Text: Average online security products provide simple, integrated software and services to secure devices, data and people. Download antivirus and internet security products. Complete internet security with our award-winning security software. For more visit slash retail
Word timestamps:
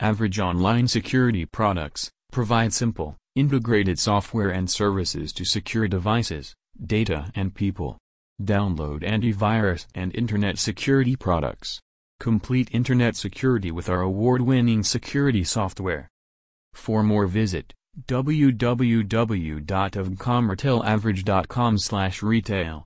Average 0.00 0.40
online 0.40 0.88
security 0.88 1.44
products 1.46 2.10
provide 2.32 2.72
simple, 2.72 3.16
integrated 3.36 3.96
software 4.00 4.50
and 4.50 4.68
services 4.68 5.32
to 5.34 5.44
secure 5.44 5.86
devices, 5.86 6.52
data 6.84 7.30
and 7.36 7.54
people. 7.54 7.98
Download 8.42 9.04
antivirus 9.04 9.86
and 9.94 10.12
internet 10.16 10.58
security 10.58 11.14
products. 11.14 11.80
Complete 12.18 12.68
internet 12.72 13.14
security 13.14 13.70
with 13.70 13.88
our 13.88 14.00
award-winning 14.00 14.82
security 14.82 15.44
software. 15.44 16.08
For 16.72 17.04
more 17.04 17.28
visit 17.28 17.72
slash 21.76 22.22
retail 22.22 22.82